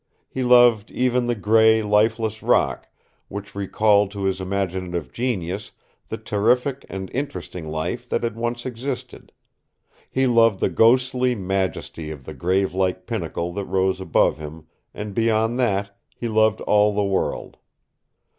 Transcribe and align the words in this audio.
He 0.27 0.41
loved 0.41 0.89
even 0.89 1.27
the 1.27 1.35
gray, 1.35 1.83
lifeless 1.83 2.41
rock, 2.41 2.87
which 3.27 3.53
recalled 3.53 4.09
to 4.09 4.23
his 4.23 4.41
imaginative 4.41 5.11
genius 5.11 5.73
the 6.07 6.17
terrific 6.17 6.87
and 6.89 7.11
interesting 7.13 7.67
life 7.67 8.09
that 8.09 8.23
had 8.23 8.35
once 8.35 8.65
existed 8.65 9.31
he 10.09 10.25
loved 10.25 10.59
the 10.59 10.69
ghostly 10.69 11.35
majesty 11.35 12.09
of 12.09 12.25
the 12.25 12.33
grave 12.33 12.73
like 12.73 13.05
pinnacle 13.05 13.53
that 13.53 13.65
rose 13.65 14.01
above 14.01 14.39
him, 14.39 14.65
and 14.91 15.13
beyond 15.13 15.59
that 15.59 15.95
he 16.15 16.27
loved 16.27 16.61
all 16.61 16.95
the 16.95 17.03
world. 17.05 17.57